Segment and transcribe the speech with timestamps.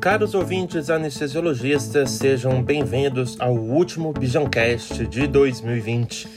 [0.00, 6.28] Caros ouvintes anestesiologistas, sejam bem-vindos ao último Bijancast de 2020.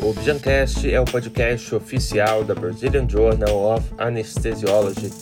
[0.00, 5.12] O Bijancast é o podcast oficial da Brazilian Journal of Anesthesiology.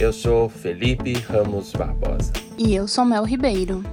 [0.00, 2.32] Eu sou Felipe Ramos Barbosa.
[2.58, 3.84] E eu sou Mel Ribeiro.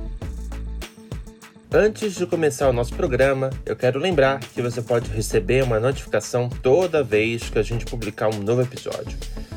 [1.71, 6.50] Antes de começar o nosso programa, eu quero lembrar que você pode receber uma notificação
[6.50, 9.16] toda vez que a gente publicar um novo episódio.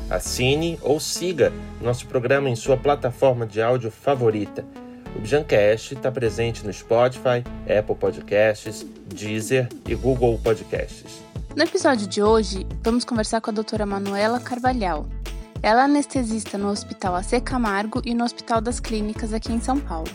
[0.09, 1.51] Assine ou siga
[1.81, 4.65] nosso programa em sua plataforma de áudio favorita.
[5.15, 11.21] O Bijancast está presente no Spotify, Apple Podcasts, Deezer e Google Podcasts.
[11.55, 15.05] No episódio de hoje, vamos conversar com a doutora Manuela Carvalhal.
[15.61, 19.79] Ela é anestesista no Hospital AC Camargo e no Hospital das Clínicas aqui em São
[19.79, 20.09] Paulo.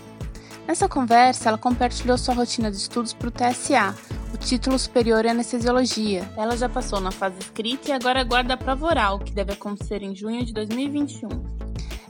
[0.67, 3.95] Nessa conversa, ela compartilhou sua rotina de estudos para o TSA,
[4.33, 6.29] o título superior em anestesiologia.
[6.37, 10.03] Ela já passou na fase escrita e agora aguarda a prova oral, que deve acontecer
[10.03, 11.29] em junho de 2021.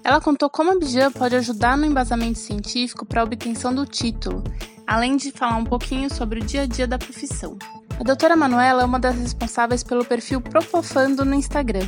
[0.05, 4.43] Ela contou como a Bijan pode ajudar no embasamento científico para a obtenção do título,
[4.87, 7.59] além de falar um pouquinho sobre o dia a dia da profissão.
[8.01, 11.87] A doutora Manuela é uma das responsáveis pelo perfil Propofando no Instagram.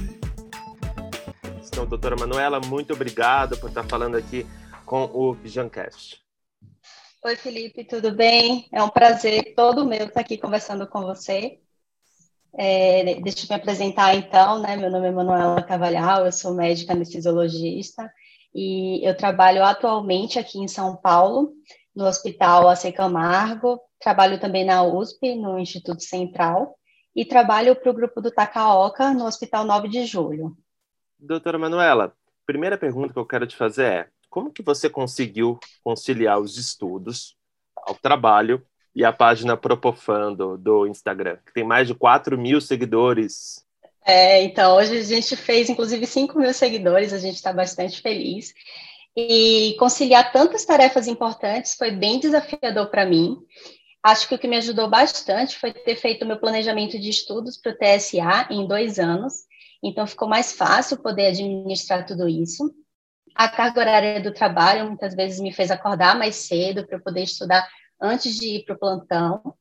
[1.67, 4.45] Então, doutora Manuela, muito obrigado por estar falando aqui
[4.85, 6.21] com o Bijancast.
[7.23, 8.67] Oi, Felipe, tudo bem?
[8.73, 11.61] É um prazer todo meu estar aqui conversando com você.
[12.55, 14.75] É, deixa eu me apresentar então, né?
[14.75, 18.11] Meu nome é Manuela Cavalhal, eu sou médica anestesiologista
[18.55, 21.53] e eu trabalho atualmente aqui em São Paulo,
[21.95, 26.75] no Hospital AC Camargo, trabalho também na USP, no Instituto Central,
[27.15, 30.57] e trabalho para o grupo do Tacaoca, no Hospital 9 de Julho.
[31.19, 32.15] Doutora Manuela,
[32.47, 37.37] primeira pergunta que eu quero te fazer é: como que você conseguiu conciliar os estudos,
[37.89, 38.65] o trabalho
[38.95, 43.65] e a página Propofando do Instagram, que tem mais de 4 mil seguidores?
[44.07, 48.55] É, então, hoje a gente fez inclusive 5 mil seguidores, a gente está bastante feliz.
[49.17, 53.37] E conciliar tantas tarefas importantes foi bem desafiador para mim.
[54.03, 57.73] Acho que o que me ajudou bastante foi ter feito meu planejamento de estudos para
[57.73, 59.45] o TSA em dois anos,
[59.83, 62.73] então ficou mais fácil poder administrar tudo isso.
[63.35, 67.23] A carga horária do trabalho muitas vezes me fez acordar mais cedo para eu poder
[67.23, 67.69] estudar
[68.01, 69.55] antes de ir para o plantão.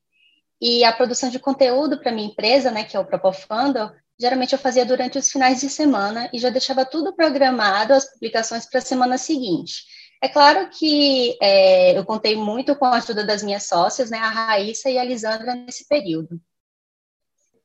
[0.62, 4.60] E a produção de conteúdo para minha empresa, né, que é o Propofando, geralmente eu
[4.60, 8.84] fazia durante os finais de semana e já deixava tudo programado, as publicações para a
[8.84, 9.86] semana seguinte.
[10.22, 14.30] É claro que é, eu contei muito com a ajuda das minhas sócias, né, a
[14.30, 16.42] Raíssa e a Lisandra, nesse período.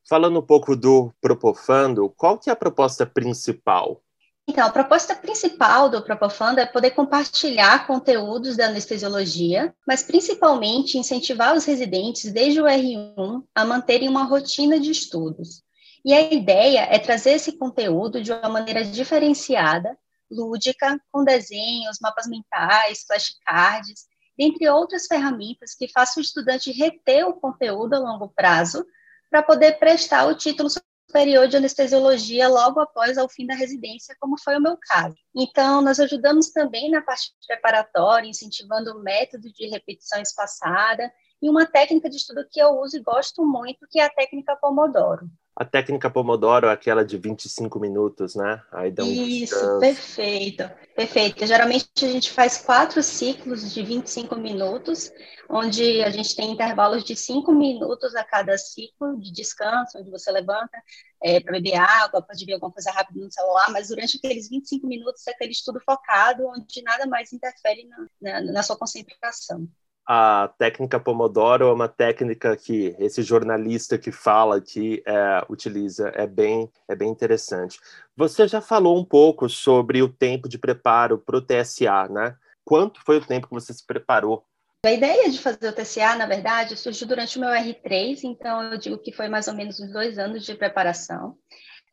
[0.07, 4.01] Falando um pouco do Propofando, qual que é a proposta principal?
[4.47, 11.55] Então, a proposta principal do Propofando é poder compartilhar conteúdos da anestesiologia, mas principalmente incentivar
[11.55, 15.63] os residentes desde o R1 a manterem uma rotina de estudos.
[16.05, 19.97] E a ideia é trazer esse conteúdo de uma maneira diferenciada,
[20.29, 24.05] lúdica, com desenhos, mapas mentais, flashcards,
[24.37, 28.85] dentre outras ferramentas que façam o estudante reter o conteúdo a longo prazo
[29.31, 30.69] para poder prestar o título
[31.07, 35.15] superior de anestesiologia logo após ao fim da residência, como foi o meu caso.
[35.35, 41.11] Então, nós ajudamos também na parte preparatória, incentivando o método de repetição espaçada
[41.41, 44.55] e uma técnica de estudo que eu uso e gosto muito, que é a técnica
[44.55, 45.29] Pomodoro.
[45.57, 48.61] A técnica Pomodoro é aquela de 25 minutos, né?
[48.73, 49.79] Aí dá um Isso, descanso.
[49.79, 50.69] perfeito.
[50.93, 51.47] Perfeito.
[51.47, 55.13] Geralmente a gente faz quatro ciclos de 25 minutos,
[55.49, 60.29] onde a gente tem intervalos de cinco minutos a cada ciclo de descanso, onde você
[60.29, 60.77] levanta
[61.23, 64.85] é, para beber água, pode ver alguma coisa rápida no celular, mas durante aqueles 25
[64.85, 69.65] minutos é aquele estudo focado, onde nada mais interfere na, na, na sua concentração
[70.07, 76.27] a técnica Pomodoro é uma técnica que esse jornalista que fala que é, utiliza é
[76.27, 77.79] bem é bem interessante.
[78.15, 82.35] Você já falou um pouco sobre o tempo de preparo para o TSA, né?
[82.63, 84.45] Quanto foi o tempo que você se preparou?
[84.85, 88.77] A ideia de fazer o TSA, na verdade, surgiu durante o meu R3, então eu
[88.77, 91.35] digo que foi mais ou menos uns dois anos de preparação.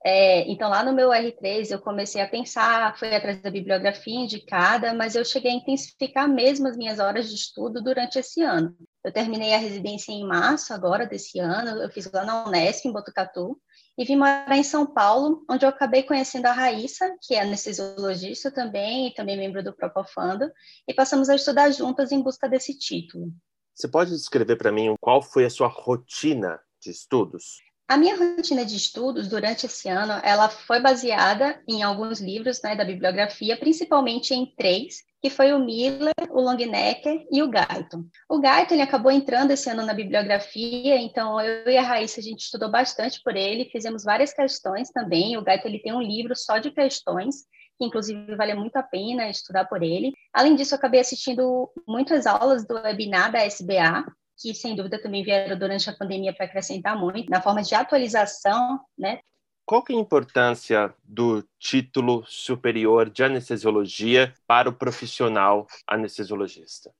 [0.05, 4.93] É, então, lá no meu R3, eu comecei a pensar, fui atrás da bibliografia indicada,
[4.93, 8.77] mas eu cheguei a intensificar mesmo as minhas horas de estudo durante esse ano.
[9.05, 12.93] Eu terminei a residência em março agora desse ano, eu fiz lá na Unesp, em
[12.93, 13.57] Botucatu,
[13.97, 18.51] e vim morar em São Paulo, onde eu acabei conhecendo a Raíssa, que é anestesiologista
[18.51, 20.51] também, e também membro do Propofando,
[20.89, 23.33] e passamos a estudar juntas em busca desse título.
[23.73, 27.63] Você pode descrever para mim qual foi a sua rotina de estudos?
[27.89, 32.75] A minha rotina de estudos durante esse ano, ela foi baseada em alguns livros né,
[32.75, 38.05] da bibliografia, principalmente em três, que foi o Miller, o Longnecker e o Guyton.
[38.29, 42.23] O Guyton ele acabou entrando esse ano na bibliografia, então eu e a Raíssa a
[42.23, 45.37] gente estudou bastante por ele, fizemos várias questões também.
[45.37, 47.45] O Guyton ele tem um livro só de questões
[47.79, 50.13] que inclusive vale muito a pena estudar por ele.
[50.33, 54.05] Além disso, eu acabei assistindo muitas aulas do webinar da SBA,
[54.39, 58.81] que sem dúvida também vieram durante a pandemia para acrescentar muito na forma de atualização,
[58.99, 59.21] né?
[59.65, 66.93] Qual que é a importância do título superior de anestesiologia para o profissional anestesiologista?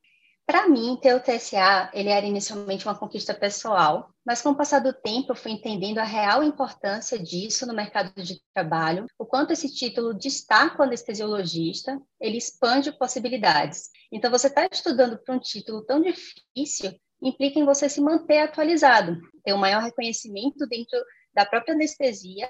[0.45, 4.79] Para mim, ter o TSA, ele era inicialmente uma conquista pessoal, mas com o passar
[4.79, 9.53] do tempo eu fui entendendo a real importância disso no mercado de trabalho, o quanto
[9.53, 13.89] esse título destaca o anestesiologista, ele expande possibilidades.
[14.11, 16.93] Então, você está estudando para um título tão difícil,
[17.23, 20.99] implica em você se manter atualizado, ter um maior reconhecimento dentro
[21.33, 22.47] da própria anestesia,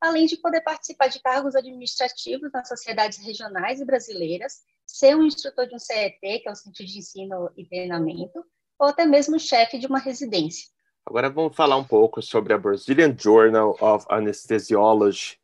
[0.00, 5.66] além de poder participar de cargos administrativos nas sociedades regionais e brasileiras, ser um instrutor
[5.66, 8.44] de um CET, que é o Centro de Ensino e Treinamento,
[8.78, 10.68] ou até mesmo chefe de uma residência.
[11.04, 15.38] Agora vamos falar um pouco sobre a Brazilian Journal of Anesthesiology.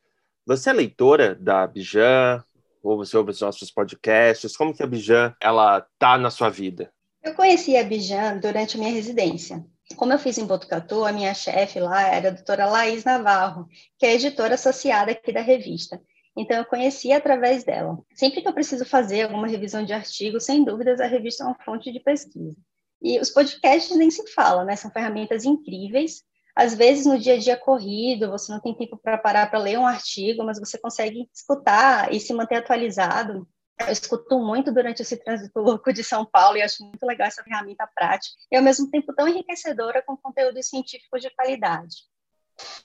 [0.47, 2.45] Você é leitora da Bijan?
[2.83, 4.57] Ou você ouve os nossos podcasts?
[4.57, 6.93] Como que a Bijan ela tá na sua vida?
[7.23, 9.65] Eu conheci a Bijan durante a minha residência.
[9.97, 14.05] Como eu fiz em Botucatu, a minha chefe lá era a doutora Laís Navarro, que
[14.05, 16.03] é editora associada aqui da revista.
[16.37, 17.97] Então, eu conheci através dela.
[18.15, 21.59] Sempre que eu preciso fazer alguma revisão de artigo, sem dúvidas, a revista é uma
[21.65, 22.57] fonte de pesquisa.
[23.01, 24.75] E os podcasts nem se fala, né?
[24.75, 26.25] São ferramentas incríveis.
[26.57, 29.79] Às vezes, no dia a dia corrido, você não tem tempo para parar para ler
[29.79, 33.47] um artigo, mas você consegue escutar e se manter atualizado.
[33.81, 37.43] Eu escuto muito durante esse trânsito louco de São Paulo e acho muito legal essa
[37.43, 41.97] ferramenta prática e, ao mesmo tempo, tão enriquecedora com conteúdo científico de qualidade.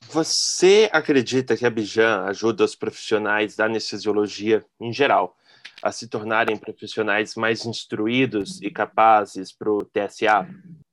[0.10, 5.38] Você acredita que a Bijan ajuda os profissionais da anestesiologia em geral
[5.82, 10.48] a se tornarem profissionais mais instruídos e capazes para o TSA?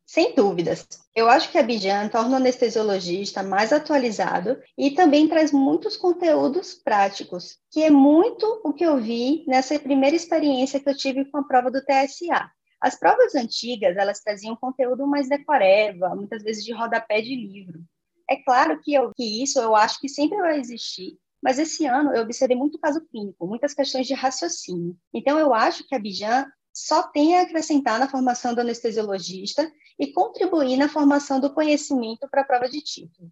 [0.06, 0.87] Sem dúvidas.
[1.15, 6.75] Eu acho que a Bijan torna o anestesiologista mais atualizado e também traz muitos conteúdos
[6.75, 11.39] práticos, que é muito o que eu vi nessa primeira experiência que eu tive com
[11.39, 12.51] a prova do TSA.
[12.81, 17.81] As provas antigas, elas traziam conteúdo mais decoreba, muitas vezes de rodapé de livro.
[18.29, 22.15] É claro que, eu, que isso eu acho que sempre vai existir, mas esse ano
[22.15, 24.97] eu observei muito caso clínico, muitas questões de raciocínio.
[25.12, 30.06] Então, eu acho que a Bijan só tem a acrescentar na formação do anestesiologista e
[30.08, 33.31] contribuir na formação do conhecimento para a prova de título.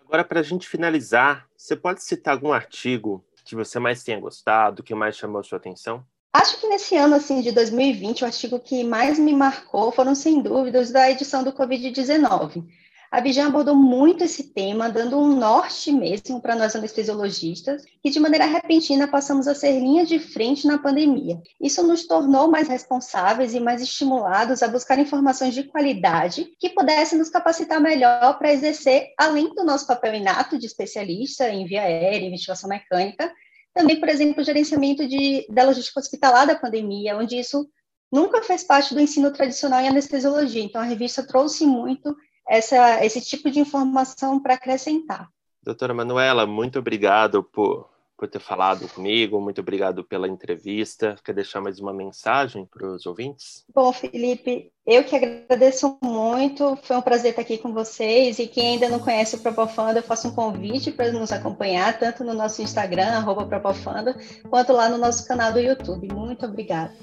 [0.00, 4.82] Agora, para a gente finalizar, você pode citar algum artigo que você mais tenha gostado,
[4.82, 6.04] que mais chamou a sua atenção?
[6.32, 10.42] Acho que nesse ano assim de 2020, o artigo que mais me marcou foram, sem
[10.42, 12.66] dúvidas, da edição do Covid-19.
[13.10, 18.20] A Bijan abordou muito esse tema, dando um norte mesmo para nós anestesiologistas, que de
[18.20, 21.40] maneira repentina passamos a ser linha de frente na pandemia.
[21.58, 27.18] Isso nos tornou mais responsáveis e mais estimulados a buscar informações de qualidade que pudessem
[27.18, 32.28] nos capacitar melhor para exercer, além do nosso papel inato de especialista em via aérea
[32.28, 33.32] ventilação mecânica,
[33.72, 37.66] também, por exemplo, o gerenciamento de, da logística hospitalar da pandemia, onde isso
[38.12, 40.62] nunca fez parte do ensino tradicional em anestesiologia.
[40.62, 42.14] Então, a revista trouxe muito
[42.48, 45.28] essa, esse tipo de informação para acrescentar.
[45.62, 51.14] Doutora Manuela, muito obrigado por, por ter falado comigo, muito obrigado pela entrevista.
[51.22, 53.64] Quer deixar mais uma mensagem para os ouvintes?
[53.74, 58.38] Bom, Felipe, eu que agradeço muito, foi um prazer estar aqui com vocês.
[58.38, 62.24] E quem ainda não conhece o Propofanda, eu faço um convite para nos acompanhar, tanto
[62.24, 64.16] no nosso Instagram, arroba Propofanda,
[64.48, 66.08] quanto lá no nosso canal do YouTube.
[66.12, 66.94] Muito obrigada.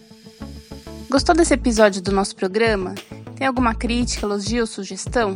[1.08, 2.96] Gostou desse episódio do nosso programa?
[3.36, 5.36] Tem alguma crítica, elogio sugestão?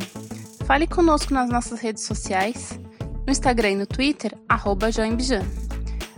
[0.66, 2.80] Fale conosco nas nossas redes sociais,
[3.26, 5.44] no Instagram e no Twitter, arroba Joembijan.